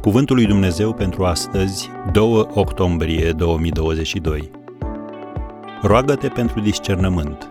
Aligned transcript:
Cuvântul 0.00 0.36
lui 0.36 0.46
Dumnezeu 0.46 0.94
pentru 0.94 1.24
astăzi, 1.24 1.90
2 2.12 2.46
octombrie 2.54 3.32
2022. 3.32 4.50
Roagă-te 5.82 6.28
pentru 6.28 6.60
discernământ. 6.60 7.50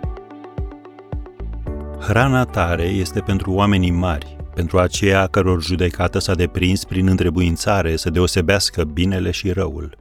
Hrana 2.00 2.46
tare 2.46 2.84
este 2.84 3.20
pentru 3.20 3.52
oamenii 3.52 3.92
mari, 3.92 4.36
pentru 4.56 4.80
aceia 4.80 5.28
căror 5.28 5.64
judecată 5.64 6.20
s-a 6.20 6.36
deprins 6.36 6.84
prin 6.84 7.08
întrebuințare 7.08 7.96
să 7.96 8.10
deosebească 8.10 8.84
binele 8.84 9.32
și 9.32 9.52
răul. 9.52 9.98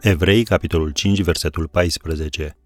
Evrei, 0.00 0.44
capitolul 0.44 0.90
5, 0.90 1.22
versetul 1.22 1.68
14. 1.68 2.56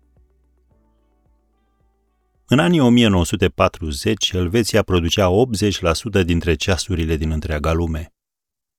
În 2.46 2.58
anii 2.58 2.80
1940, 2.80 4.30
Elveția 4.30 4.82
producea 4.82 5.28
80% 6.22 6.24
dintre 6.24 6.54
ceasurile 6.54 7.16
din 7.16 7.30
întreaga 7.30 7.72
lume. 7.72 8.12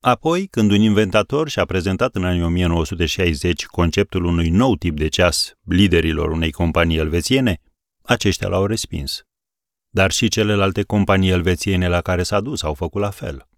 Apoi, 0.06 0.46
când 0.46 0.70
un 0.70 0.80
inventator 0.80 1.48
și-a 1.48 1.64
prezentat 1.64 2.14
în 2.14 2.24
anii 2.24 2.42
1960 2.42 3.66
conceptul 3.66 4.24
unui 4.24 4.48
nou 4.48 4.76
tip 4.76 4.96
de 4.96 5.08
ceas 5.08 5.54
liderilor 5.62 6.30
unei 6.30 6.50
companii 6.50 6.96
elvețiene, 6.96 7.60
aceștia 8.02 8.48
l-au 8.48 8.66
respins. 8.66 9.22
Dar 9.88 10.10
și 10.10 10.28
celelalte 10.28 10.82
companii 10.82 11.30
elvețiene 11.30 11.88
la 11.88 12.00
care 12.00 12.22
s-a 12.22 12.40
dus 12.40 12.62
au 12.62 12.74
făcut 12.74 13.00
la 13.00 13.10
fel. 13.10 13.48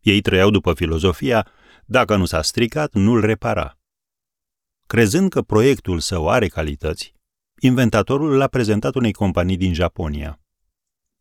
Ei 0.00 0.20
trăiau 0.20 0.50
după 0.50 0.74
filozofia, 0.74 1.48
dacă 1.84 2.16
nu 2.16 2.24
s-a 2.24 2.42
stricat, 2.42 2.92
nu-l 2.92 3.20
repara. 3.20 3.78
Crezând 4.86 5.30
că 5.30 5.42
proiectul 5.42 6.00
său 6.00 6.28
are 6.28 6.48
calități, 6.48 7.14
inventatorul 7.60 8.36
l-a 8.36 8.48
prezentat 8.48 8.94
unei 8.94 9.12
companii 9.12 9.56
din 9.56 9.74
Japonia. 9.74 10.40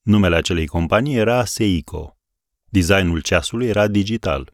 Numele 0.02 0.36
acelei 0.36 0.68
companii 0.68 1.16
era 1.16 1.46
Seiko. 1.46 2.21
Designul 2.72 3.22
ceasului 3.22 3.68
era 3.68 3.88
digital. 3.88 4.54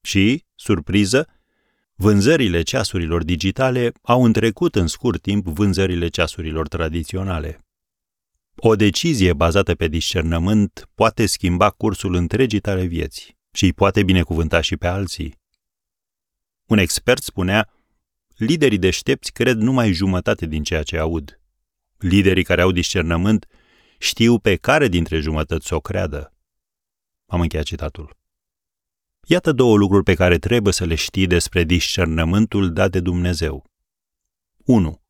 Și, 0.00 0.44
surpriză, 0.54 1.28
vânzările 1.94 2.62
ceasurilor 2.62 3.24
digitale 3.24 3.92
au 4.02 4.24
întrecut 4.24 4.74
în 4.74 4.86
scurt 4.86 5.22
timp 5.22 5.46
vânzările 5.46 6.08
ceasurilor 6.08 6.68
tradiționale. 6.68 7.64
O 8.56 8.76
decizie 8.76 9.32
bazată 9.32 9.74
pe 9.74 9.88
discernământ 9.88 10.90
poate 10.94 11.26
schimba 11.26 11.70
cursul 11.70 12.14
întregii 12.14 12.60
tale 12.60 12.84
vieți 12.84 13.36
și 13.52 13.64
îi 13.64 13.72
poate 13.72 14.02
binecuvânta 14.02 14.60
și 14.60 14.76
pe 14.76 14.86
alții. 14.86 15.38
Un 16.66 16.78
expert 16.78 17.22
spunea, 17.22 17.72
liderii 18.36 18.78
deștepți 18.78 19.32
cred 19.32 19.56
numai 19.56 19.92
jumătate 19.92 20.46
din 20.46 20.62
ceea 20.62 20.82
ce 20.82 20.98
aud. 20.98 21.40
Liderii 21.98 22.44
care 22.44 22.60
au 22.60 22.72
discernământ 22.72 23.46
știu 23.98 24.38
pe 24.38 24.56
care 24.56 24.88
dintre 24.88 25.18
jumătăți 25.18 25.66
să 25.66 25.74
o 25.74 25.80
creadă. 25.80 26.33
Am 27.26 27.40
încheiat 27.40 27.64
citatul. 27.64 28.16
Iată 29.26 29.52
două 29.52 29.76
lucruri 29.76 30.04
pe 30.04 30.14
care 30.14 30.38
trebuie 30.38 30.72
să 30.72 30.84
le 30.84 30.94
știi 30.94 31.26
despre 31.26 31.64
discernământul 31.64 32.72
dat 32.72 32.90
de 32.90 33.00
Dumnezeu. 33.00 33.64
1. 34.56 35.02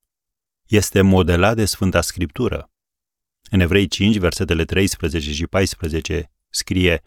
Este 0.66 1.00
modelat 1.00 1.56
de 1.56 1.64
Sfânta 1.64 2.00
Scriptură. 2.00 2.70
În 3.50 3.60
Evrei 3.60 3.86
5, 3.86 4.16
versetele 4.16 4.64
13 4.64 5.32
și 5.32 5.46
14, 5.46 6.30
scrie 6.48 7.02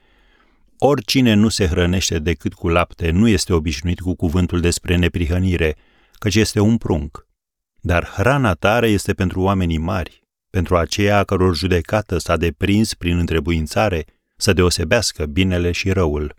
Oricine 0.78 1.33
nu 1.33 1.50
se 1.50 1.67
hrănește 1.67 2.19
decât 2.19 2.53
cu 2.53 2.67
lapte 2.67 3.09
nu 3.09 3.28
este 3.28 3.53
obișnuit 3.53 4.00
cu 4.00 4.16
cuvântul 4.16 4.59
despre 4.59 4.95
neprihănire, 4.95 5.75
căci 6.13 6.35
este 6.35 6.59
un 6.59 6.78
prunc. 6.78 7.28
Dar 7.81 8.05
hrana 8.05 8.53
tare 8.53 8.88
este 8.89 9.13
pentru 9.13 9.41
oamenii 9.41 9.78
mari, 9.78 10.22
pentru 10.50 10.78
aceia 10.78 11.17
a 11.17 11.23
căror 11.23 11.55
judecată 11.55 12.17
s-a 12.17 12.38
deprins 12.38 12.94
prin 12.94 13.17
întrebuințare 13.17 14.05
să 14.38 14.53
deosebească 14.53 15.25
binele 15.25 15.71
și 15.71 15.91
răul. 15.91 16.35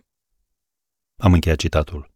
Am 1.15 1.33
încheiat 1.33 1.57
citatul. 1.57 2.11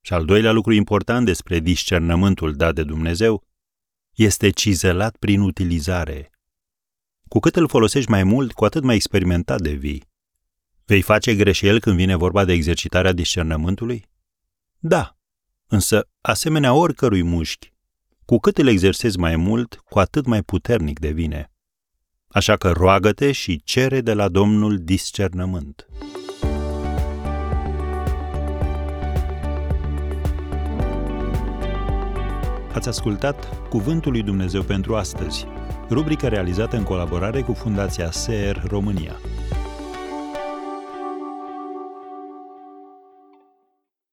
Și 0.00 0.12
al 0.12 0.24
doilea 0.24 0.52
lucru 0.52 0.72
important 0.72 1.26
despre 1.26 1.58
discernământul 1.58 2.54
dat 2.54 2.74
de 2.74 2.82
Dumnezeu 2.82 3.46
este 4.14 4.50
cizelat 4.50 5.16
prin 5.16 5.40
utilizare. 5.40 6.30
Cu 7.28 7.38
cât 7.38 7.56
îl 7.56 7.68
folosești 7.68 8.10
mai 8.10 8.22
mult, 8.24 8.52
cu 8.52 8.64
atât 8.64 8.82
mai 8.82 8.94
experimentat 8.94 9.60
devii. 9.60 10.04
Vei 10.84 11.02
face 11.02 11.34
greșeli 11.34 11.80
când 11.80 11.96
vine 11.96 12.16
vorba 12.16 12.44
de 12.44 12.52
exercitarea 12.52 13.12
discernământului? 13.12 14.04
Da, 14.78 15.18
însă, 15.66 16.08
asemenea 16.20 16.74
oricărui 16.74 17.22
mușchi, 17.22 17.72
cu 18.24 18.38
cât 18.38 18.58
îl 18.58 18.66
exersezi 18.66 19.18
mai 19.18 19.36
mult, 19.36 19.74
cu 19.74 19.98
atât 19.98 20.26
mai 20.26 20.42
puternic 20.42 20.98
devine. 20.98 21.50
Așa 22.36 22.56
că 22.56 22.70
roagă-te 22.70 23.32
și 23.32 23.60
cere 23.64 24.00
de 24.00 24.12
la 24.12 24.28
Domnul 24.28 24.78
discernământ. 24.78 25.86
Ați 32.72 32.88
ascultat 32.88 33.68
Cuvântul 33.68 34.12
lui 34.12 34.22
Dumnezeu 34.22 34.62
pentru 34.62 34.94
astăzi, 34.94 35.46
rubrica 35.90 36.28
realizată 36.28 36.76
în 36.76 36.82
colaborare 36.82 37.40
cu 37.40 37.52
Fundația 37.52 38.10
SER 38.10 38.62
România. 38.66 39.20